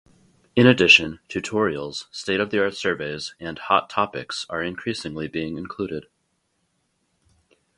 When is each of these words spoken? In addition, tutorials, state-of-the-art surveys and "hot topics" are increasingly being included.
In 0.55 0.65
addition, 0.65 1.19
tutorials, 1.29 2.05
state-of-the-art 2.09 2.73
surveys 2.73 3.35
and 3.39 3.59
"hot 3.59 3.87
topics" 3.87 4.47
are 4.49 4.63
increasingly 4.63 5.27
being 5.27 5.59
included. 5.59 6.07